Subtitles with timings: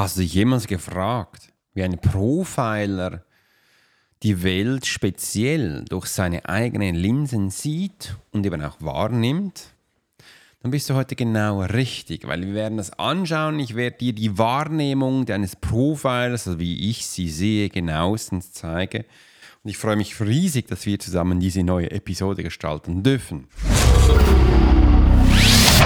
[0.00, 3.22] Hast du dich jemals gefragt, wie ein Profiler
[4.22, 9.74] die Welt speziell durch seine eigenen Linsen sieht und eben auch wahrnimmt?
[10.62, 13.58] Dann bist du heute genau richtig, weil wir werden das anschauen.
[13.58, 19.04] Ich werde dir die Wahrnehmung deines Profilers, also wie ich sie sehe, genauestens zeigen.
[19.62, 23.48] Und ich freue mich riesig, dass wir zusammen diese neue Episode gestalten dürfen.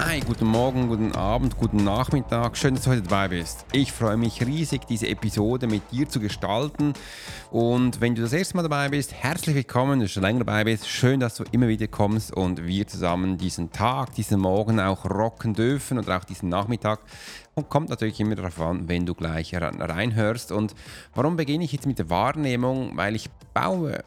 [0.00, 2.56] Hi, guten Morgen, guten Abend, guten Nachmittag.
[2.56, 3.66] Schön, dass du heute dabei bist.
[3.72, 6.92] Ich freue mich riesig, diese Episode mit dir zu gestalten.
[7.50, 9.94] Und wenn du das erste Mal dabei bist, herzlich willkommen.
[9.94, 13.38] Wenn du schon länger dabei bist, schön, dass du immer wieder kommst und wir zusammen
[13.38, 17.00] diesen Tag, diesen Morgen auch rocken dürfen oder auch diesen Nachmittag.
[17.54, 20.52] Und kommt natürlich immer darauf an, wenn du gleich reinhörst.
[20.52, 20.76] Und
[21.12, 22.96] warum beginne ich jetzt mit der Wahrnehmung?
[22.96, 24.04] Weil ich baue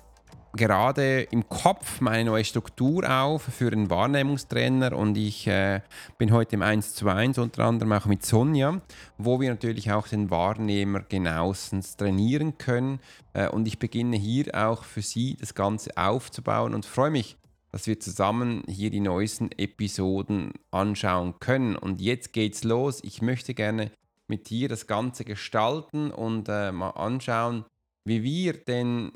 [0.54, 5.82] gerade im Kopf meine neue Struktur auf für einen Wahrnehmungstrainer und ich äh,
[6.18, 8.82] bin heute im 1 zu 1 unter anderem auch mit Sonja,
[9.18, 13.00] wo wir natürlich auch den Wahrnehmer genauestens trainieren können
[13.34, 17.38] äh, und ich beginne hier auch für sie das Ganze aufzubauen und freue mich,
[17.72, 23.00] dass wir zusammen hier die neuesten Episoden anschauen können und jetzt geht's los.
[23.04, 23.92] Ich möchte gerne
[24.28, 27.66] mit dir das Ganze gestalten und äh, mal anschauen,
[28.06, 29.12] wie wir denn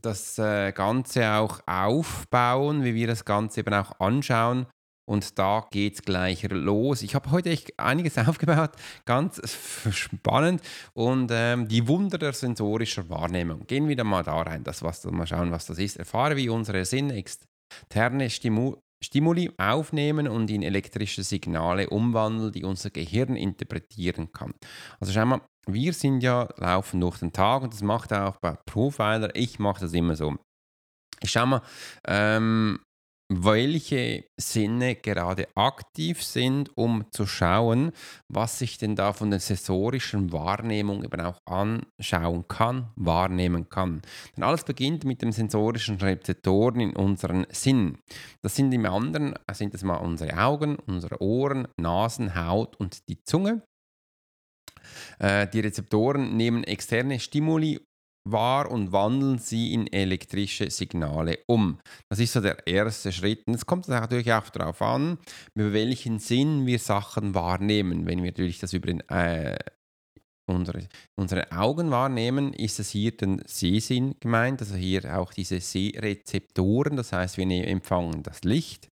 [0.00, 4.66] das äh, Ganze auch aufbauen, wie wir das Ganze eben auch anschauen.
[5.04, 7.02] Und da geht es gleich los.
[7.02, 8.70] Ich habe heute echt einiges aufgebaut,
[9.04, 9.40] ganz
[9.90, 10.62] spannend.
[10.94, 13.66] Und ähm, die Wunder der sensorischen Wahrnehmung.
[13.66, 15.96] Gehen wir da mal da rein, das, was, mal schauen, was das ist.
[15.96, 22.90] Erfahre, wie unsere Sinne externe Stimu Stimuli aufnehmen und in elektrische Signale umwandeln, die unser
[22.90, 24.54] Gehirn interpretieren kann.
[25.00, 28.56] Also schau mal, wir sind ja laufen durch den Tag und das macht auch bei
[28.66, 30.36] Profiler, ich mache das immer so.
[31.20, 31.62] Ich schau mal,
[32.06, 32.80] ähm,
[33.38, 37.92] welche Sinne gerade aktiv sind, um zu schauen,
[38.28, 44.02] was ich denn da von der sensorischen Wahrnehmung eben auch anschauen kann, wahrnehmen kann.
[44.36, 47.98] Denn alles beginnt mit den sensorischen Rezeptoren in unseren Sinn.
[48.42, 53.22] Das sind im anderen, sind das mal unsere Augen, unsere Ohren, Nasen, Haut und die
[53.24, 53.62] Zunge.
[55.18, 57.80] Äh, die Rezeptoren nehmen externe Stimuli
[58.24, 61.78] wahr und wandeln sie in elektrische Signale um.
[62.08, 63.46] Das ist so der erste Schritt.
[63.46, 65.18] Und es kommt natürlich auch darauf an,
[65.54, 68.06] mit welchem Sinn wir Sachen wahrnehmen.
[68.06, 69.58] Wenn wir natürlich das über den, äh,
[70.48, 70.88] unsere,
[71.18, 77.12] unsere Augen wahrnehmen, ist es hier den Sehsinn gemeint, also hier auch diese Sehrezeptoren, das
[77.12, 78.88] heißt, wir ne-, empfangen das Licht.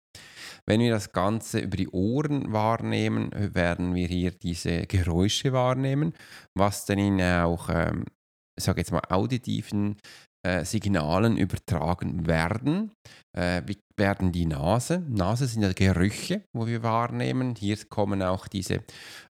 [0.67, 6.13] Wenn wir das Ganze über die Ohren wahrnehmen, werden wir hier diese Geräusche wahrnehmen,
[6.55, 8.05] was dann auch ähm,
[8.65, 9.97] sage jetzt mal, auditiven
[10.43, 12.93] äh, Signalen übertragen werden.
[13.37, 15.05] Äh, wie werden die Nase?
[15.09, 17.55] Nase sind ja Gerüche, wo wir wahrnehmen.
[17.55, 18.83] Hier kommen auch diese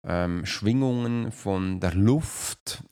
[0.07, 2.85] ähm, Schwingungen von der Luft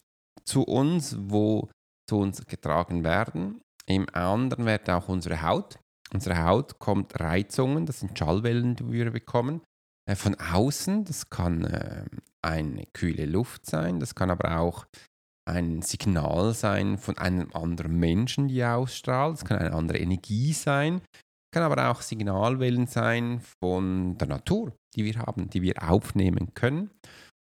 [0.44, 1.68] zu uns, wo
[2.08, 3.60] zu uns getragen werden.
[3.86, 5.78] Im anderen wird auch unsere Haut.
[6.12, 9.60] Unsere Haut kommt Reizungen, das sind Schallwellen, die wir bekommen.
[10.08, 12.04] Äh, von außen, das kann äh,
[12.42, 14.86] eine kühle Luft sein, das kann aber auch
[15.48, 19.38] ein Signal sein von einem anderen Menschen, die ausstrahlt.
[19.38, 21.00] Es kann eine andere Energie sein.
[21.14, 26.52] Es kann aber auch Signalwellen sein von der Natur, die wir haben, die wir aufnehmen
[26.54, 26.90] können.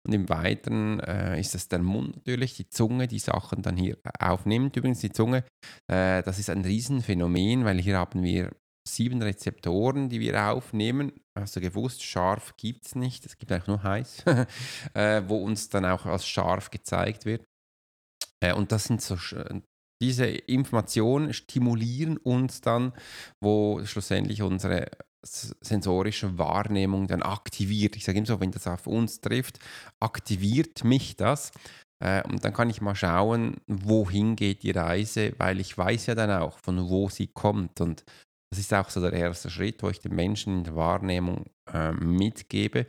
[0.06, 3.98] Und im Weiteren äh, ist es der Mund natürlich, die Zunge, die Sachen dann hier
[4.20, 4.76] aufnimmt.
[4.76, 5.42] Übrigens die Zunge,
[5.90, 8.52] äh, das ist ein Riesenphänomen, weil hier haben wir
[8.88, 11.12] sieben Rezeptoren, die wir aufnehmen.
[11.36, 14.24] Hast du gewusst, scharf gibt es nicht, es gibt eigentlich nur heiß,
[14.94, 17.44] äh, wo uns dann auch als scharf gezeigt wird.
[18.46, 19.16] Äh, und das sind so
[20.02, 22.92] diese Informationen stimulieren uns dann,
[23.40, 24.90] wo schlussendlich unsere
[25.24, 27.96] sensorische Wahrnehmung dann aktiviert.
[27.96, 29.58] Ich sage immer so, wenn das auf uns trifft,
[30.00, 31.50] aktiviert mich das.
[31.98, 36.14] Äh, und dann kann ich mal schauen, wohin geht die Reise, weil ich weiß ja
[36.14, 37.80] dann auch, von wo sie kommt.
[37.80, 38.04] Und
[38.50, 41.92] Das ist auch so der erste Schritt, wo ich den Menschen in der Wahrnehmung äh,
[41.92, 42.86] mitgebe.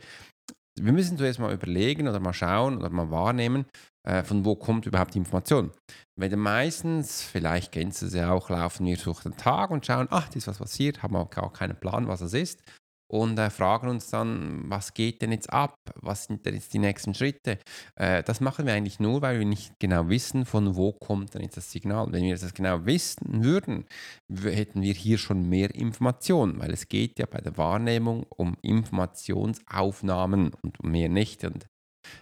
[0.78, 3.66] Wir müssen zuerst mal überlegen oder mal schauen oder mal wahrnehmen,
[4.08, 5.70] äh, von wo kommt überhaupt die Information.
[6.16, 10.08] Weil meistens, vielleicht kennst du es ja auch, laufen wir durch den Tag und schauen,
[10.10, 12.62] ach, das ist was passiert, haben auch gar keinen Plan, was es ist
[13.10, 15.74] und äh, fragen uns dann, was geht denn jetzt ab?
[16.00, 17.58] Was sind denn jetzt die nächsten Schritte?
[17.96, 21.42] Äh, das machen wir eigentlich nur, weil wir nicht genau wissen, von wo kommt denn
[21.42, 22.12] jetzt das Signal.
[22.12, 23.86] Wenn wir das genau wissen würden,
[24.28, 30.52] hätten wir hier schon mehr Informationen, weil es geht ja bei der Wahrnehmung um Informationsaufnahmen
[30.62, 31.44] und mehr nicht.
[31.44, 31.66] Und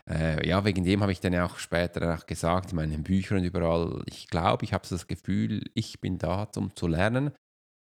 [0.08, 3.38] äh, ja, wegen dem habe ich dann ja auch später auch gesagt, in meinen Büchern
[3.38, 7.32] und überall, ich glaube, ich habe so das Gefühl, ich bin da, um zu lernen.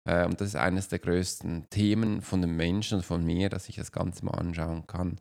[0.08, 3.70] Äh, und das ist eines der größten Themen von den Menschen und von mir, dass
[3.70, 5.20] ich das Ganze mal anschauen kann.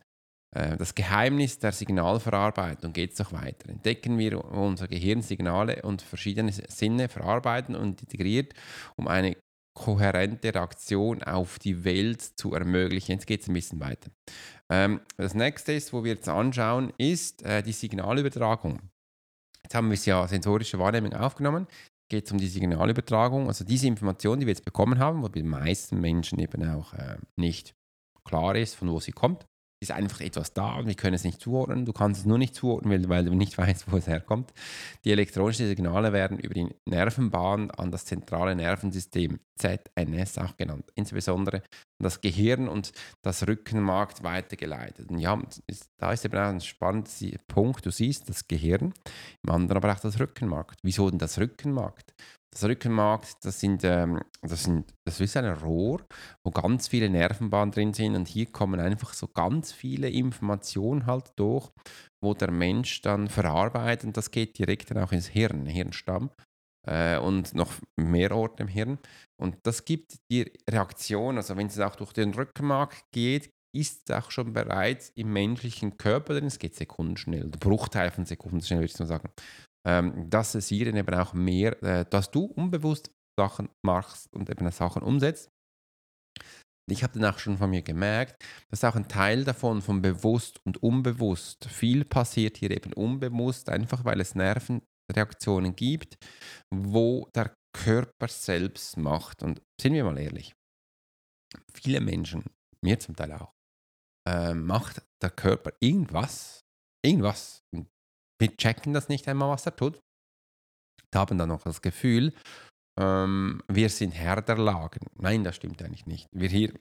[0.55, 3.69] Äh, das Geheimnis der Signalverarbeitung geht es noch weiter.
[3.69, 8.53] Entdecken wir unser Gehirn Signale und verschiedene Sinne verarbeiten und integriert,
[8.95, 9.35] um eine
[9.75, 13.11] kohärente Reaktion auf die Welt zu ermöglichen.
[13.11, 14.09] Jetzt geht es ein bisschen weiter.
[14.71, 18.79] Ähm, das nächste ist, wo wir jetzt anschauen, ist äh, die Signalübertragung.
[19.63, 21.67] Jetzt haben wir es ja sensorische Wahrnehmung aufgenommen
[22.09, 23.47] geht es um die Signalübertragung.
[23.47, 26.93] Also diese Information, die wir jetzt bekommen haben, wo bei den meisten Menschen eben auch
[26.93, 27.75] äh, nicht
[28.23, 29.45] klar ist, von wo sie kommt
[29.81, 31.85] ist einfach etwas da und wir können es nicht zuordnen.
[31.85, 34.53] Du kannst es nur nicht zuordnen, weil, du nicht weißt, wo es herkommt.
[35.03, 41.61] Die elektronischen Signale werden über die Nervenbahn an das zentrale Nervensystem, ZNS auch genannt, insbesondere
[41.99, 45.09] das Gehirn und das Rückenmark weitergeleitet.
[45.09, 45.41] Und ja,
[45.97, 47.85] da ist eben auch ein spannender Punkt.
[47.85, 48.93] Du siehst das Gehirn,
[49.43, 50.75] im anderen aber auch das Rückenmark.
[50.83, 52.03] Wieso denn das Rückenmark?
[52.51, 56.05] Das Rückenmark, das sind, ähm, das sind, das ist ein Rohr,
[56.41, 61.33] wo ganz viele Nervenbahnen drin sind und hier kommen einfach so ganz viele Informationen halt
[61.35, 61.69] durch,
[62.21, 66.29] wo der Mensch dann verarbeitet und das geht direkt dann auch ins Hirn, Hirnstamm
[66.85, 68.99] äh, und noch mehr Orte im Hirn.
[69.41, 74.15] Und das gibt die Reaktion, also wenn es auch durch den Rückenmark geht, ist es
[74.15, 78.85] auch schon bereits im menschlichen Körper drin, es geht sekundenschnell, oder Bruchteil von Sekundenschnell würde
[78.85, 79.29] ich so sagen.
[79.85, 84.71] Ähm, dass es hier eben auch mehr, äh, dass du unbewusst Sachen machst und eben
[84.71, 85.51] Sachen umsetzt.
[86.89, 90.59] Ich habe dann auch schon von mir gemerkt, dass auch ein Teil davon von bewusst
[90.65, 94.35] und unbewusst viel passiert hier eben unbewusst, einfach weil es
[95.07, 96.17] Nervenreaktionen gibt,
[96.73, 99.43] wo der Körper selbst macht.
[99.43, 100.55] Und sind wir mal ehrlich,
[101.73, 102.43] viele Menschen,
[102.81, 103.53] mir zum Teil auch,
[104.27, 106.61] äh, macht der Körper irgendwas,
[107.03, 107.63] irgendwas,
[108.39, 109.99] wir checken das nicht einmal, was er tut.
[111.13, 112.33] Haben dann noch das Gefühl,
[112.99, 115.07] ähm, wir sind Herr der Lagen.
[115.15, 116.27] Nein, das stimmt eigentlich nicht.
[116.33, 116.73] Wir hier,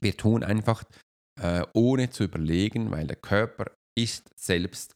[0.00, 0.84] wir tun einfach
[1.40, 4.94] äh, ohne zu überlegen, weil der Körper ist selbst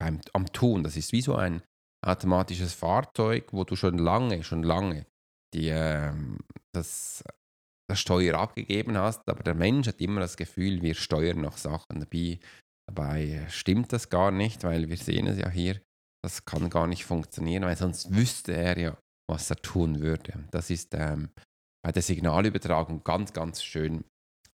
[0.00, 0.82] beim, am Tun.
[0.82, 1.62] Das ist wie so ein
[2.06, 5.06] automatisches Fahrzeug, wo du schon lange, schon lange
[5.54, 6.12] die, äh,
[6.72, 7.24] das,
[7.88, 12.00] das Steuer abgegeben hast, aber der Mensch hat immer das Gefühl, wir steuern noch Sachen.
[12.00, 12.38] Dabei
[12.88, 15.80] Dabei stimmt das gar nicht, weil wir sehen es ja hier,
[16.24, 18.98] das kann gar nicht funktionieren, weil sonst wüsste er ja,
[19.28, 20.46] was er tun würde.
[20.50, 21.28] Das ist ähm,
[21.84, 24.04] bei der Signalübertragung ganz, ganz schön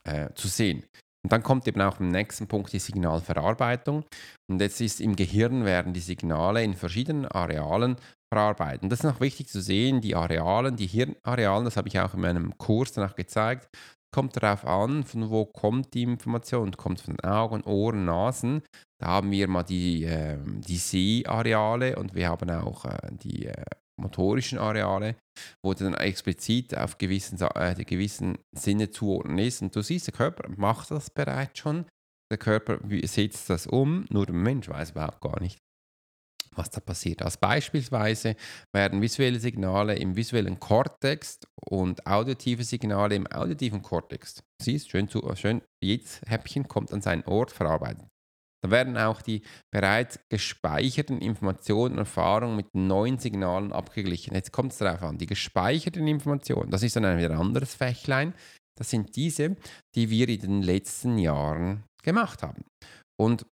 [0.02, 0.84] äh, zu sehen.
[1.24, 4.04] Und dann kommt eben auch im nächsten Punkt die Signalverarbeitung.
[4.46, 7.96] Und jetzt ist im Gehirn werden die Signale in verschiedenen Arealen
[8.30, 8.82] verarbeitet.
[8.82, 12.12] Und das ist noch wichtig zu sehen, die Arealen, die Hirnarealen, das habe ich auch
[12.12, 13.68] in meinem Kurs danach gezeigt,
[14.12, 16.70] kommt darauf an, von wo kommt die Information.
[16.72, 18.62] Kommt von Augen, Ohren, Nasen.
[19.00, 23.64] Da haben wir mal die, äh, die Sehareale und wir haben auch äh, die äh,
[23.96, 25.16] motorischen Areale,
[25.62, 29.62] wo dann explizit auf gewissen, äh, gewissen Sinne zuordnen ist.
[29.62, 31.86] Und du siehst, der Körper macht das bereits schon.
[32.30, 35.58] Der Körper setzt das um, nur der Mensch weiß überhaupt gar nicht,
[36.52, 37.22] was da passiert.
[37.22, 38.34] Als beispielsweise
[38.72, 45.22] werden visuelle Signale im visuellen Kortex und auditive Signale im auditiven Kortex, siehst schön, zu,
[45.36, 48.08] schön, jedes Häppchen kommt an seinen Ort verarbeitet.
[48.64, 54.34] Da werden auch die bereits gespeicherten Informationen und Erfahrungen mit neuen Signalen abgeglichen.
[54.34, 58.32] Jetzt kommt es darauf an, die gespeicherten Informationen, das ist dann ein anderes Fächlein,
[58.78, 59.56] das sind diese,
[59.94, 62.64] die wir in den letzten Jahren gemacht haben.
[63.20, 63.44] Und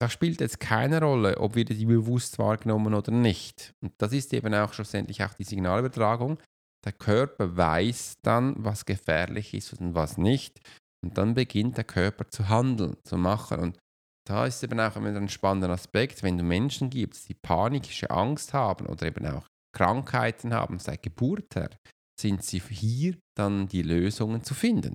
[0.00, 3.74] da spielt jetzt keine Rolle, ob wir die bewusst wahrgenommen oder nicht.
[3.82, 6.38] Und das ist eben auch schlussendlich auch die Signalübertragung.
[6.86, 10.58] Der Körper weiß dann, was gefährlich ist und was nicht.
[11.04, 13.60] Und dann beginnt der Körper zu handeln, zu machen.
[13.60, 13.78] Und
[14.26, 18.86] da ist eben auch ein spannender Aspekt, wenn du Menschen gibst, die panische Angst haben
[18.86, 21.70] oder eben auch Krankheiten haben seit Geburt her,
[22.18, 24.94] sind sie hier dann die Lösungen zu finden.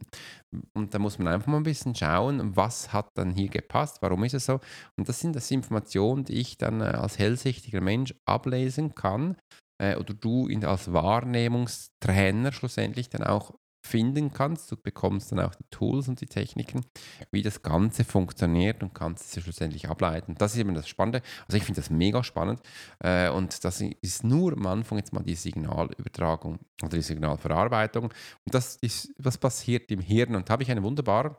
[0.73, 4.23] Und da muss man einfach mal ein bisschen schauen, was hat dann hier gepasst, warum
[4.23, 4.59] ist es so.
[4.97, 9.35] Und das sind das Informationen, die ich dann äh, als hellsichtiger Mensch ablesen kann
[9.81, 14.71] äh, oder du als Wahrnehmungstrainer schlussendlich dann auch finden kannst.
[14.71, 16.85] Du bekommst dann auch die Tools und die Techniken,
[17.31, 20.35] wie das Ganze funktioniert und kannst es schlussendlich ableiten.
[20.37, 21.21] Das ist eben das Spannende.
[21.47, 22.61] Also ich finde das mega spannend
[22.99, 28.05] äh, und das ist nur am Anfang jetzt mal die Signalübertragung oder die Signalverarbeitung.
[28.05, 30.35] Und das ist, was passiert im Hirn.
[30.35, 31.35] Und da habe ich einen wunderbaren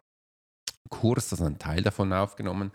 [0.90, 2.72] Kurs, also einen Teil davon aufgenommen,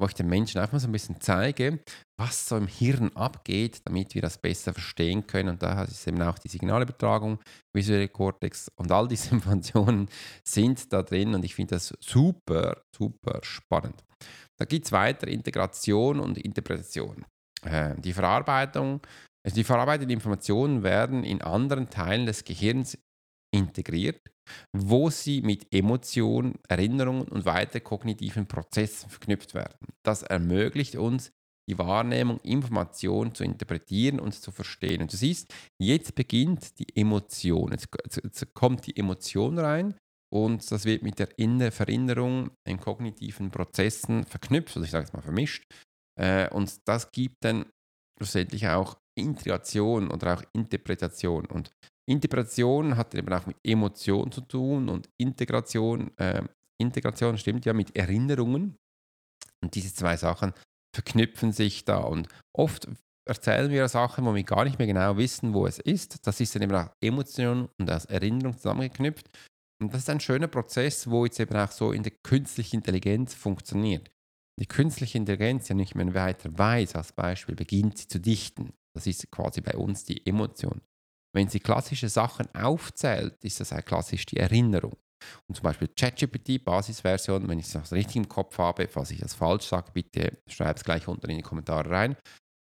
[0.00, 1.80] wo ich den Menschen einfach mal so ein bisschen zeige,
[2.18, 5.50] was so im Hirn abgeht, damit wir das besser verstehen können.
[5.50, 7.38] Und da ist eben auch die Signalübertragung,
[7.74, 10.08] visuelle Cortex und all diese Informationen
[10.44, 14.02] sind da drin und ich finde das super, super spannend.
[14.58, 17.24] Da geht es weiter, Integration und Interpretation.
[17.62, 19.00] Äh, die Verarbeitung,
[19.44, 22.98] also die verarbeiteten Informationen werden in anderen Teilen des Gehirns
[23.54, 24.20] integriert
[24.76, 29.76] wo sie mit Emotionen, Erinnerungen und weiter kognitiven Prozessen verknüpft werden.
[30.02, 31.30] Das ermöglicht uns,
[31.68, 35.02] die Wahrnehmung, Information zu interpretieren und zu verstehen.
[35.02, 37.72] Und du siehst, jetzt beginnt die Emotion.
[37.72, 37.88] Jetzt,
[38.22, 39.94] jetzt kommt die Emotion rein
[40.32, 41.28] und das wird mit der
[41.72, 45.64] Verinnerung in kognitiven Prozessen verknüpft, also ich sage es mal vermischt.
[46.18, 47.66] Äh, und das gibt dann
[48.18, 51.46] schlussendlich auch Integration oder auch Interpretation.
[51.46, 51.70] Und
[52.08, 56.42] Interpretation hat eben auch mit Emotion zu tun und Integration, äh,
[56.80, 58.76] Integration stimmt ja mit Erinnerungen.
[59.62, 60.54] Und diese zwei Sachen
[60.94, 61.98] verknüpfen sich da.
[61.98, 62.88] Und oft
[63.28, 66.26] erzählen wir Sachen, wo wir gar nicht mehr genau wissen, wo es ist.
[66.26, 69.28] Das ist dann eben auch Emotion und als Erinnerung zusammengeknüpft.
[69.80, 73.34] Und das ist ein schöner Prozess, wo jetzt eben auch so in der künstlichen Intelligenz
[73.34, 74.10] funktioniert.
[74.58, 78.72] Die künstliche Intelligenz ja nicht mehr weiter weiß, als Beispiel, beginnt sie zu dichten.
[78.94, 80.80] Das ist quasi bei uns die Emotion.
[81.34, 84.96] Wenn sie klassische Sachen aufzählt, ist das auch klassisch die Erinnerung.
[85.48, 89.34] Und zum Beispiel ChatGPT, Basisversion, wenn ich es richtig im Kopf habe, falls ich das
[89.34, 92.16] falsch sage, bitte schreibt es gleich unten in die Kommentare rein,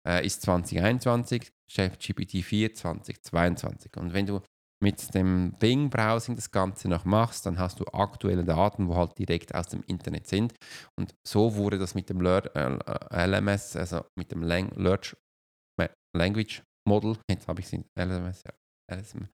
[0.07, 3.97] äh, ist 2021, ChatGPT 4 2022.
[3.97, 4.41] Und wenn du
[4.83, 9.55] mit dem Bing-Browsing das Ganze noch machst, dann hast du aktuelle Daten, wo halt direkt
[9.55, 10.53] aus dem Internet sind.
[10.99, 15.15] Und so wurde das mit dem LMS, also mit dem Language
[16.87, 19.27] Model, jetzt habe ich es in LMS, ja, LSM,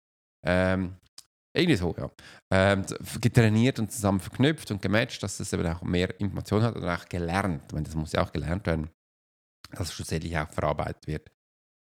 [0.46, 0.96] ähm,
[1.56, 2.10] irgendwie so, ja,
[2.54, 2.86] ähm,
[3.20, 7.06] getrainiert und zusammen verknüpft und gematcht, dass es eben auch mehr Informationen hat oder auch
[7.06, 7.64] gelernt.
[7.68, 8.90] Ich meine, das muss ja auch gelernt werden,
[9.72, 11.32] dass es schlussendlich auch verarbeitet wird.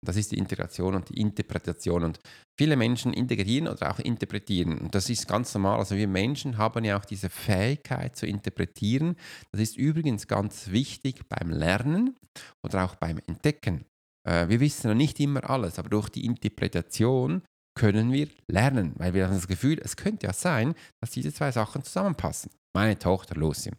[0.05, 2.03] Das ist die Integration und die Interpretation.
[2.03, 2.19] Und
[2.57, 4.77] viele Menschen integrieren oder auch interpretieren.
[4.77, 5.79] Und das ist ganz normal.
[5.79, 9.15] Also wir Menschen haben ja auch diese Fähigkeit zu interpretieren.
[9.51, 12.15] Das ist übrigens ganz wichtig beim Lernen
[12.63, 13.85] oder auch beim Entdecken.
[14.27, 17.41] Äh, wir wissen noch nicht immer alles, aber durch die Interpretation
[17.77, 21.51] können wir lernen, weil wir haben das Gefühl, es könnte ja sein, dass diese zwei
[21.51, 22.51] Sachen zusammenpassen.
[22.75, 23.71] Meine Tochter Lucy,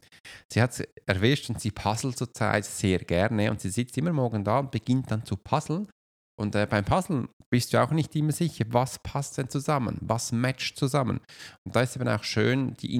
[0.52, 4.44] sie hat es erwischt und sie puzzelt zurzeit sehr gerne und sie sitzt immer morgen
[4.44, 5.88] da und beginnt dann zu puzzeln.
[6.40, 10.32] Und äh, beim Puzzeln bist du auch nicht immer sicher, was passt denn zusammen, was
[10.32, 11.20] matcht zusammen.
[11.64, 12.94] Und da ist eben auch schön, die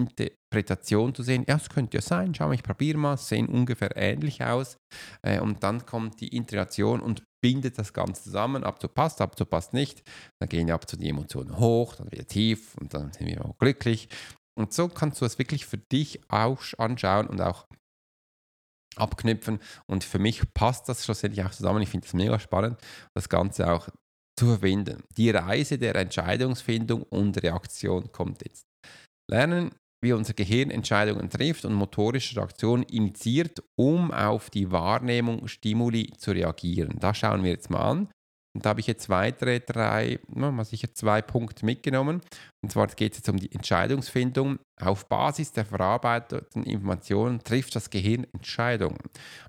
[0.50, 1.44] Interpretation zu sehen.
[1.46, 4.78] Ja, es könnte ja sein, schau mal, ich probiere mal, sehen ungefähr ähnlich aus.
[5.22, 9.36] Äh, und dann kommt die Integration und bindet das Ganze zusammen, ab zu passt, ab
[9.36, 10.02] zu passt nicht.
[10.40, 13.58] Dann gehen ab zu die Emotionen hoch, dann wieder tief und dann sind wir auch
[13.58, 14.08] glücklich.
[14.58, 17.66] Und so kannst du es wirklich für dich auch anschauen und auch
[18.96, 19.60] abknüpfen.
[19.86, 21.82] Und für mich passt das schlussendlich auch zusammen.
[21.82, 22.80] Ich finde es mega spannend,
[23.14, 23.88] das Ganze auch
[24.36, 25.04] zu verbinden.
[25.16, 28.64] Die Reise der Entscheidungsfindung und Reaktion kommt jetzt.
[29.30, 36.12] Lernen wie unser Gehirn Entscheidungen trifft und motorische Reaktionen initiiert, um auf die Wahrnehmung Stimuli
[36.16, 36.96] zu reagieren.
[37.00, 38.08] Das schauen wir jetzt mal an.
[38.54, 42.22] Und da habe ich jetzt weitere drei, mal sicher zwei Punkte mitgenommen.
[42.62, 44.58] Und zwar geht es jetzt um die Entscheidungsfindung.
[44.80, 48.98] Auf Basis der verarbeiteten Informationen trifft das Gehirn Entscheidungen.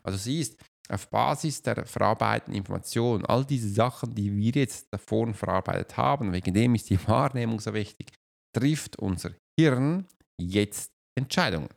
[0.03, 5.98] Also siehst, auf Basis der verarbeiteten Informationen, all diese Sachen, die wir jetzt davor verarbeitet
[5.98, 8.12] haben, wegen dem ist die Wahrnehmung so wichtig,
[8.56, 10.08] trifft unser Hirn
[10.39, 11.69] jetzt Entscheidungen.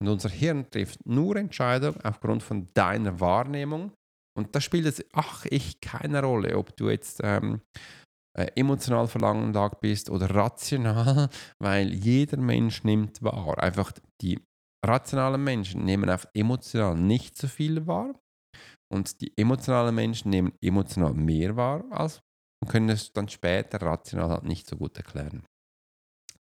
[0.00, 3.92] Und unser Hirn trifft nur Entscheidungen aufgrund von deiner Wahrnehmung.
[4.36, 7.60] Und da spielt es, ach, ich keine Rolle, ob du jetzt ähm,
[8.38, 13.58] äh, emotional verlangenlag bist oder rational, weil jeder Mensch nimmt wahr.
[13.58, 14.38] Einfach die
[14.86, 18.14] rationalen Menschen nehmen auf emotional nicht so viel wahr
[18.92, 22.20] und die emotionalen Menschen nehmen emotional mehr wahr als
[22.62, 25.44] und können es dann später rational halt nicht so gut erklären.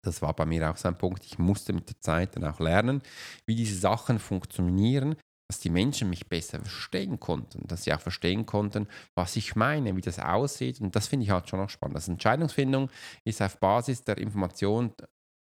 [0.05, 1.25] Das war bei mir auch so ein Punkt.
[1.25, 3.01] Ich musste mit der Zeit dann auch lernen,
[3.45, 5.15] wie diese Sachen funktionieren,
[5.49, 9.95] dass die Menschen mich besser verstehen konnten, dass sie auch verstehen konnten, was ich meine,
[9.95, 10.81] wie das aussieht.
[10.81, 11.97] Und das finde ich halt schon noch spannend.
[11.97, 12.89] Das Entscheidungsfindung
[13.23, 14.93] ist auf Basis der Information,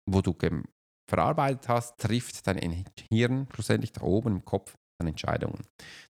[0.09, 0.37] wo du
[1.09, 5.63] verarbeitet hast, trifft dein Hirn schlussendlich da oben im Kopf an Entscheidungen.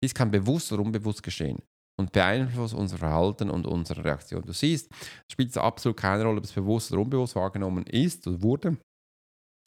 [0.02, 1.62] Dies kann bewusst oder unbewusst geschehen.
[2.00, 4.42] Und beeinflusst unser Verhalten und unsere Reaktion.
[4.42, 8.42] Du siehst, es spielt absolut keine Rolle, ob es bewusst oder unbewusst wahrgenommen ist oder
[8.42, 8.78] wurde.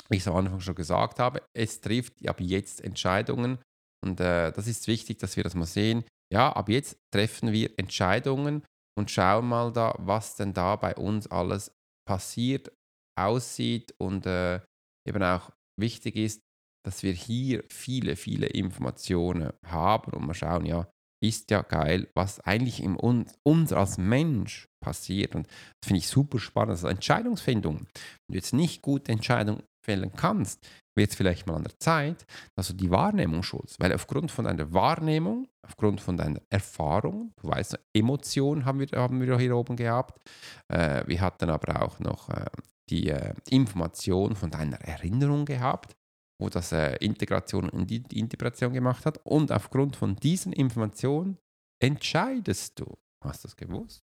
[0.09, 3.59] Wie ich es am Anfang schon gesagt habe, es trifft ab jetzt Entscheidungen
[4.03, 6.03] und äh, das ist wichtig, dass wir das mal sehen.
[6.33, 8.63] Ja, ab jetzt treffen wir Entscheidungen
[8.97, 11.71] und schauen mal da, was denn da bei uns alles
[12.07, 12.71] passiert,
[13.17, 14.59] aussieht und äh,
[15.07, 16.41] eben auch wichtig ist,
[16.85, 20.87] dass wir hier viele, viele Informationen haben und mal schauen, ja,
[21.23, 25.35] ist ja geil, was eigentlich in uns, uns als Mensch passiert.
[25.35, 26.71] Und das finde ich super spannend.
[26.71, 27.77] Also Entscheidungsfindung.
[27.77, 27.87] Wenn
[28.29, 32.25] du jetzt nicht gute Entscheidungen fällen kannst, wird es vielleicht mal an der Zeit,
[32.55, 33.79] dass du die Wahrnehmung schulst.
[33.79, 39.21] Weil aufgrund von deiner Wahrnehmung, aufgrund von deiner Erfahrung, du weißt, Emotionen haben wir, haben
[39.21, 40.19] wir hier oben gehabt.
[40.67, 42.45] Äh, wir hatten aber auch noch äh,
[42.89, 45.95] die äh, Information von deiner Erinnerung gehabt
[46.39, 49.19] wo das äh, Integration und Integration gemacht hat.
[49.23, 51.37] Und aufgrund von diesen Informationen
[51.81, 52.97] entscheidest du.
[53.23, 54.01] Hast du das gewusst?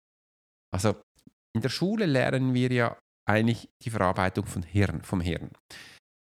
[0.73, 0.95] Also
[1.55, 5.51] in der Schule lernen wir ja eigentlich die Verarbeitung von Hirn, vom Hirn.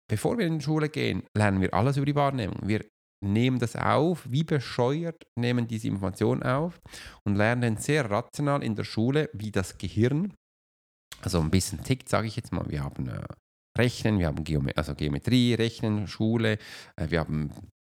[0.09, 2.59] Bevor wir in die Schule gehen, lernen wir alles über die Wahrnehmung.
[2.63, 2.85] Wir
[3.25, 6.81] nehmen das auf, wie bescheuert nehmen diese Informationen auf
[7.25, 10.35] und lernen sehr rational in der Schule, wie das Gehirn,
[11.23, 12.69] also ein bisschen tickt, sage ich jetzt mal.
[12.69, 13.25] Wir haben äh,
[13.77, 16.59] Rechnen, wir haben Geome also Geometrie, Rechnen, Schule,
[16.97, 17.51] äh, wir haben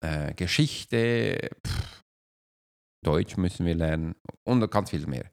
[0.04, 2.04] äh, Geschichte, pff,
[3.06, 4.16] Deutsch müssen wir lernen
[4.48, 5.32] und ganz viel mehr.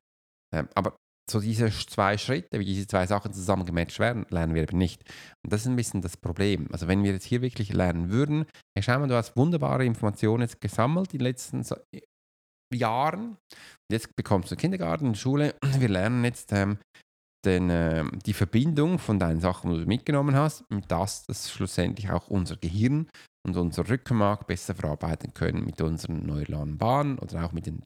[0.55, 0.97] Ähm, aber
[1.31, 5.03] so diese zwei Schritte, wie diese zwei Sachen zusammen gematcht werden, lernen wir eben nicht.
[5.43, 6.69] Und das ist ein bisschen das Problem.
[6.71, 8.45] Also wenn wir jetzt hier wirklich lernen würden,
[8.77, 11.65] hey, schau mal, du hast wunderbare Informationen gesammelt in den letzten
[12.75, 13.39] Jahren.
[13.91, 15.55] Jetzt bekommst du Kindergarten, in Schule.
[15.79, 16.79] Wir lernen jetzt ähm,
[17.45, 22.11] den, äh, die Verbindung von deinen Sachen, die du mitgenommen hast, mit das, dass schlussendlich
[22.11, 23.09] auch unser Gehirn
[23.47, 27.83] und unser Rückenmark besser verarbeiten können mit unseren neuronalen Bahnen oder auch mit dem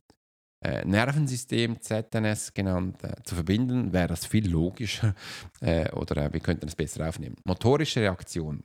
[0.65, 5.15] äh, Nervensystem, ZNS genannt, äh, zu verbinden, wäre das viel logischer
[5.61, 7.37] äh, oder äh, wir könnten es besser aufnehmen.
[7.45, 8.65] Motorische Reaktion.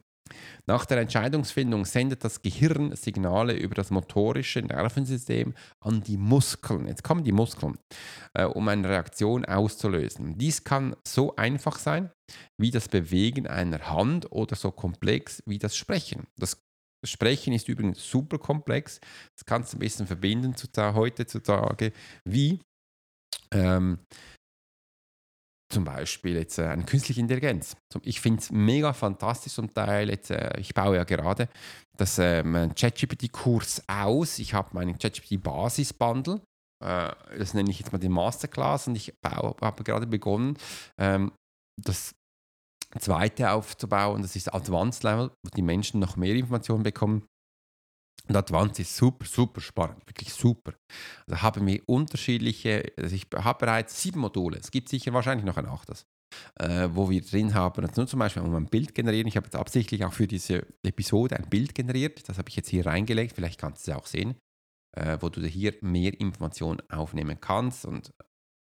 [0.66, 6.88] Nach der Entscheidungsfindung sendet das Gehirn Signale über das motorische Nervensystem an die Muskeln.
[6.88, 7.77] Jetzt kommen die Muskeln,
[8.34, 10.38] äh, um eine Reaktion auszulösen.
[10.38, 12.12] Dies kann so einfach sein
[12.57, 16.27] wie das Bewegen einer Hand oder so komplex wie das Sprechen.
[16.38, 16.62] Das
[17.05, 19.00] Sprechen ist übrigens super komplex.
[19.36, 21.92] Das kannst du ein bisschen verbinden zu, heutzutage,
[22.25, 22.60] wie
[23.51, 24.00] ähm,
[25.74, 27.75] zum Beispiel jetzt äh, eine künstliche Intelligenz.
[28.03, 30.09] Ich finde es mega fantastisch zum Teil.
[30.09, 31.50] Jetzt, äh, ich baue ja gerade
[31.98, 34.40] das ähm, ChatGPT-Kurs aus.
[34.40, 36.42] Ich habe meinen ChatGPT-Basis-Bundle.
[36.83, 40.57] Äh, das nenne ich jetzt mal den Masterclass und ich habe gerade begonnen,
[40.98, 41.31] ähm,
[41.81, 42.16] das
[43.00, 44.22] zweite aufzubauen.
[44.22, 47.25] Das ist Advanced Level, wo die Menschen noch mehr Informationen bekommen
[48.28, 50.74] und Advanced ist super, super spannend, wirklich super.
[51.28, 55.58] Also haben wir unterschiedliche, also ich habe bereits sieben Module, es gibt sicher wahrscheinlich noch
[55.58, 56.06] ein achtes,
[56.60, 59.28] äh, wo wir drin haben, also nur zum Beispiel um ein Bild generieren.
[59.28, 62.70] Ich habe jetzt absichtlich auch für diese Episode ein Bild generiert, das habe ich jetzt
[62.70, 64.36] hier reingelegt, vielleicht kannst du es auch sehen,
[64.96, 68.14] äh, wo du hier mehr Informationen aufnehmen kannst und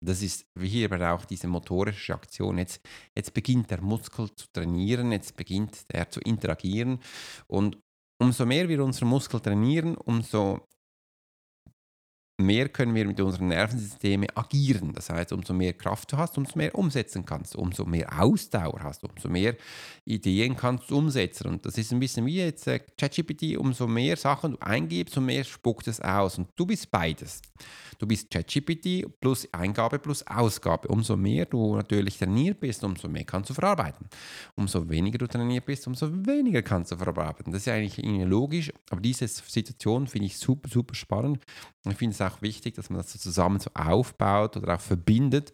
[0.05, 2.59] das ist wie hier aber auch diese motorische Aktion.
[2.59, 6.99] Jetzt, jetzt beginnt der Muskel zu trainieren, jetzt beginnt er zu interagieren
[7.47, 7.79] und
[8.19, 10.67] umso mehr wir unseren Muskel trainieren, umso
[12.39, 14.93] mehr können wir mit unseren Nervensystemen agieren.
[14.93, 19.03] Das heißt, umso mehr Kraft du hast, umso mehr umsetzen kannst, umso mehr Ausdauer hast,
[19.03, 19.55] umso mehr
[20.05, 21.47] Ideen kannst du umsetzen.
[21.47, 25.25] Und das ist ein bisschen wie jetzt äh, ChatGPT, umso mehr Sachen du eingibst, umso
[25.25, 26.37] mehr spuckt es aus.
[26.37, 27.41] Und du bist beides.
[27.97, 30.87] Du bist ChatGPT plus Eingabe plus Ausgabe.
[30.89, 34.07] Umso mehr du natürlich trainiert bist, umso mehr kannst du verarbeiten.
[34.55, 37.51] Umso weniger du trainiert bist, umso weniger kannst du verarbeiten.
[37.51, 37.97] Das ist eigentlich
[38.27, 41.43] logisch, aber diese Situation finde ich super, super spannend.
[41.91, 45.53] Ich finde es auch wichtig, dass man das so zusammen so aufbaut oder auch verbindet,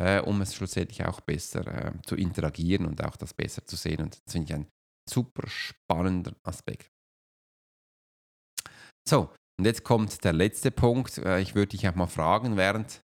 [0.00, 4.02] äh, um es schlussendlich auch besser äh, zu interagieren und auch das besser zu sehen.
[4.02, 4.66] Und das finde ich ein
[5.08, 6.90] super spannender Aspekt.
[9.06, 11.18] So, und jetzt kommt der letzte Punkt.
[11.18, 13.03] Äh, ich würde dich auch mal fragen, während,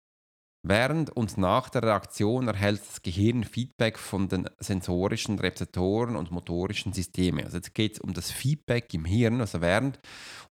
[0.64, 6.94] während und nach der Reaktion erhält das Gehirn Feedback von den sensorischen Rezeptoren und motorischen
[6.94, 7.46] Systemen.
[7.46, 10.00] Also jetzt geht es um das Feedback im Hirn, also während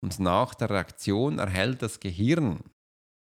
[0.00, 2.60] und nach der Reaktion erhält das Gehirn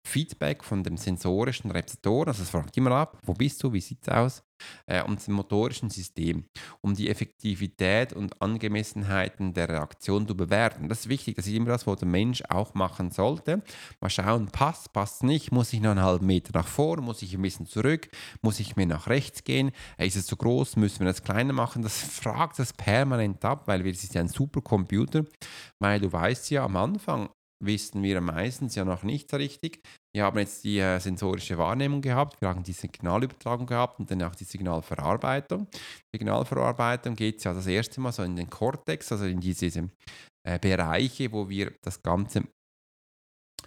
[0.09, 3.99] Feedback von dem sensorischen Rezeptoren, also es fragt immer ab, wo bist du, wie sieht
[4.01, 4.43] es aus,
[4.87, 6.45] äh, und dem motorischen System,
[6.81, 10.89] um die Effektivität und Angemessenheiten der Reaktion zu bewerten.
[10.89, 13.61] Das ist wichtig, das ist immer das, was der Mensch auch machen sollte.
[14.01, 17.33] Mal schauen, passt, passt nicht, muss ich noch einen halben Meter nach vorne, muss ich
[17.35, 18.09] ein bisschen zurück,
[18.41, 21.53] muss ich mehr nach rechts gehen, äh, ist es zu groß, müssen wir das kleiner
[21.53, 25.25] machen, das fragt das permanent ab, weil es ist ja ein Supercomputer,
[25.79, 27.29] weil du weißt ja am Anfang,
[27.61, 29.81] wissen wir meistens ja noch nicht so richtig.
[30.15, 34.23] Wir haben jetzt die äh, sensorische Wahrnehmung gehabt, wir haben die Signalübertragung gehabt und dann
[34.23, 35.67] auch die Signalverarbeitung.
[36.11, 39.89] Signalverarbeitung geht ja das erste Mal so in den Cortex, also in diese
[40.43, 42.43] äh, Bereiche, wo wir das Ganze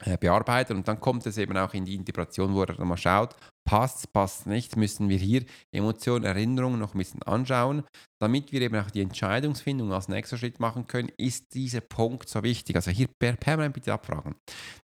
[0.00, 0.76] äh, bearbeiten.
[0.76, 4.12] Und dann kommt es eben auch in die Integration, wo er dann mal schaut, passt,
[4.12, 7.84] passt nicht, müssen wir hier Emotionen, Erinnerungen noch ein bisschen anschauen.
[8.20, 12.42] Damit wir eben auch die Entscheidungsfindung als nächster Schritt machen können, ist dieser Punkt so
[12.42, 12.76] wichtig.
[12.76, 14.34] Also hier permanent bitte abfragen.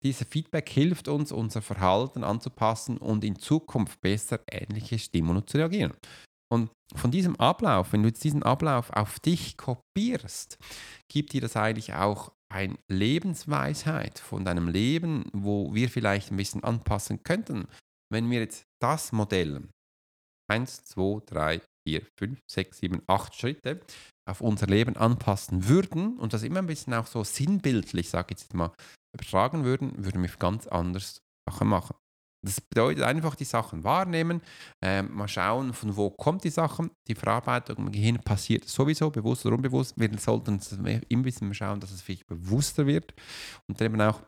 [0.04, 5.94] Dieser Feedback hilft uns, unser Verhalten anzupassen und in Zukunft besser ähnliche Stimuli zu reagieren.
[6.50, 10.58] Und von diesem Ablauf, wenn du jetzt diesen Ablauf auf dich kopierst,
[11.10, 16.64] gibt dir das eigentlich auch eine Lebensweisheit von deinem Leben, wo wir vielleicht ein bisschen
[16.64, 17.68] anpassen könnten.
[18.10, 19.68] Wenn wir jetzt das Modell
[20.50, 23.82] 1, 2, 3, 4, 5, 6, 7, 8 Schritte
[24.28, 28.42] auf unser Leben anpassen würden und das immer ein bisschen auch so sinnbildlich, sage ich
[28.42, 28.74] jetzt mal,
[29.14, 31.96] übertragen würden, würden wir ganz anders Sachen machen.
[32.46, 34.42] Das bedeutet einfach die Sachen wahrnehmen,
[34.84, 36.92] äh, mal schauen, von wo kommt die Sachen.
[37.08, 39.94] Die Verarbeitung im Gehirn passiert sowieso, bewusst oder unbewusst.
[39.98, 43.14] Wir sollten immer bisschen schauen, dass es viel bewusster wird
[43.68, 44.22] und dann eben auch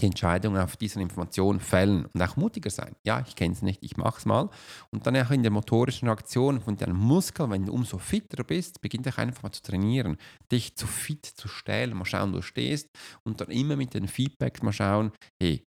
[0.00, 2.94] die Entscheidung auf diese Information fällen und auch mutiger sein.
[3.04, 4.50] Ja, ich kenne es nicht, ich mache es mal.
[4.90, 8.80] Und dann auch in der motorischen Aktion von deinem Muskel, wenn du umso fitter bist,
[8.80, 10.16] beginnt dich einfach mal zu trainieren,
[10.52, 12.90] dich zu fit zu stellen, mal schauen, wo du stehst
[13.24, 15.64] und dann immer mit den Feedbacks mal schauen, hey,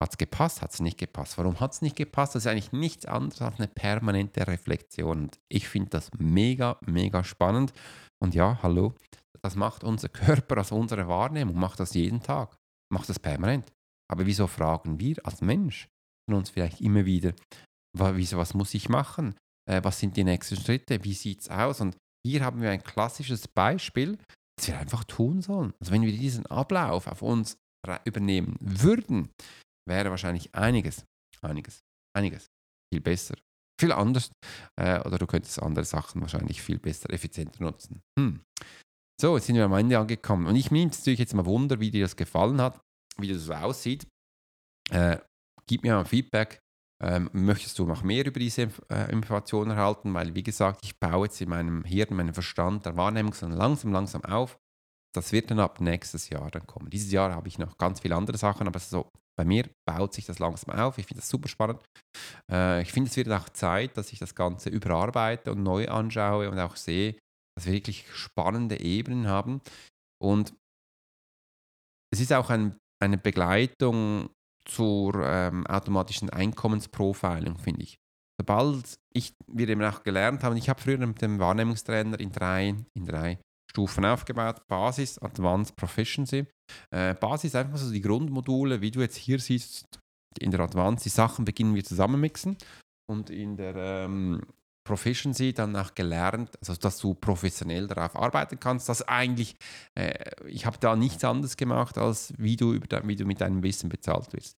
[0.00, 0.62] hat es gepasst?
[0.62, 1.38] Hat es nicht gepasst?
[1.38, 2.34] Warum hat es nicht gepasst?
[2.34, 5.22] Das ist eigentlich nichts anderes als eine permanente Reflexion.
[5.24, 7.72] Und ich finde das mega, mega spannend.
[8.20, 8.94] Und ja, hallo,
[9.42, 12.57] das macht unser Körper, also unsere Wahrnehmung, macht das jeden Tag,
[12.92, 13.72] macht das permanent.
[14.10, 15.88] Aber wieso fragen wir als Mensch
[16.30, 17.32] uns vielleicht immer wieder,
[17.96, 19.34] wieso, was muss ich machen?
[19.68, 21.02] Äh, was sind die nächsten Schritte?
[21.04, 21.80] Wie sieht es aus?
[21.80, 21.96] Und
[22.26, 24.18] hier haben wir ein klassisches Beispiel,
[24.56, 25.72] das wir einfach tun sollen.
[25.80, 27.56] Also wenn wir diesen Ablauf auf uns
[28.04, 29.30] übernehmen würden,
[29.88, 31.04] wäre wahrscheinlich einiges,
[31.40, 31.80] einiges,
[32.14, 32.46] einiges
[32.92, 33.36] viel besser.
[33.80, 34.30] Viel anders.
[34.76, 38.00] Äh, oder du könntest andere Sachen wahrscheinlich viel besser, effizienter nutzen.
[38.18, 38.40] Hm.
[39.20, 40.46] So, jetzt sind wir am Ende angekommen.
[40.46, 42.80] Und ich nehme natürlich jetzt mal Wunder, wie dir das gefallen hat,
[43.16, 44.06] wie das so aussieht.
[44.90, 45.18] Äh,
[45.66, 46.60] gib mir mal Feedback.
[47.02, 50.14] Ähm, möchtest du noch mehr über diese äh, Informationen erhalten?
[50.14, 53.92] Weil, wie gesagt, ich baue jetzt in meinem Hirn, meinem Verstand der Wahrnehmung so langsam,
[53.92, 54.56] langsam auf.
[55.14, 56.90] Das wird dann ab nächstes Jahr dann kommen.
[56.90, 60.26] Dieses Jahr habe ich noch ganz viele andere Sachen, aber so bei mir baut sich
[60.26, 60.98] das langsam auf.
[60.98, 61.82] Ich finde das super spannend.
[62.50, 66.50] Äh, ich finde, es wird auch Zeit, dass ich das Ganze überarbeite und neu anschaue
[66.50, 67.16] und auch sehe,
[67.58, 69.60] dass wir wirklich spannende Ebenen haben.
[70.22, 70.54] Und
[72.12, 74.30] es ist auch ein, eine Begleitung
[74.64, 77.98] zur ähm, automatischen Einkommensprofiling, finde ich.
[78.40, 82.76] Sobald ich, wir eben auch gelernt haben, ich habe früher mit dem Wahrnehmungstrainer in drei,
[82.94, 84.64] in drei Stufen aufgebaut.
[84.68, 86.46] Basis, Advanced, Proficiency.
[86.90, 89.84] Äh, Basis einfach so die Grundmodule, wie du jetzt hier siehst,
[90.38, 92.56] in der Advanced, die Sachen beginnen wir zusammen mixen
[93.10, 94.42] und in der ähm,
[94.88, 98.88] Proficiency dann auch gelernt, also dass du professionell darauf arbeiten kannst.
[98.88, 99.54] Das eigentlich,
[99.94, 100.14] äh,
[100.46, 103.90] ich habe da nichts anderes gemacht, als wie du, über, wie du mit deinem Wissen
[103.90, 104.56] bezahlt wirst.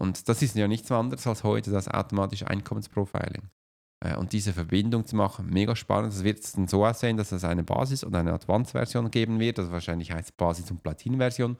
[0.00, 3.50] Und das ist ja nichts anderes als heute das automatische Einkommensprofiling.
[4.04, 6.12] Äh, und diese Verbindung zu machen, mega spannend.
[6.12, 9.58] Es wird dann so aussehen, dass es eine Basis- und eine Advanced-Version geben wird.
[9.58, 11.56] Also wahrscheinlich heißt Basis- und Platin-Version.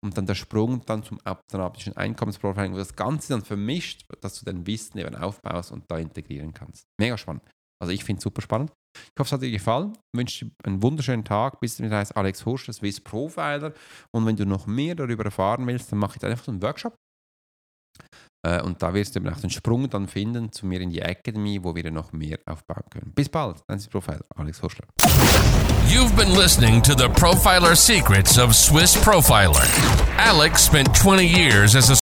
[0.00, 4.44] Und dann der Sprung dann zum automatischen Einkommensprofiling, wo das Ganze dann vermischt, dass du
[4.44, 6.86] dein Wissen eben aufbaust und da integrieren kannst.
[6.98, 7.42] Mega spannend.
[7.82, 8.72] Also ich finde es super spannend.
[8.96, 9.92] Ich hoffe, es hat dir gefallen.
[10.12, 11.60] Ich wünsche dir einen wunderschönen Tag.
[11.60, 13.72] Bis zum heißt Alex Hursch, das Swiss Profiler.
[14.12, 16.94] Und wenn du noch mehr darüber erfahren willst, dann mache ich einfach so einen Workshop.
[18.46, 21.00] Äh, und da wirst du eben auch den Sprung dann finden zu mir in die
[21.00, 23.12] Academy, wo wir noch mehr aufbauen können.
[23.14, 24.86] Bis bald, dein Profiler, Alex Horschler.
[25.88, 29.66] You've been listening to the Profiler Secrets of Swiss Profiler.
[30.18, 32.05] Alex spent 20 years as a